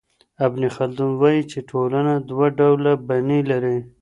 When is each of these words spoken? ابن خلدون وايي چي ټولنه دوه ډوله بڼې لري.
ابن 0.45 0.61
خلدون 0.75 1.11
وايي 1.21 1.41
چي 1.51 1.59
ټولنه 1.69 2.13
دوه 2.29 2.47
ډوله 2.57 2.91
بڼې 3.07 3.39
لري. 3.51 3.77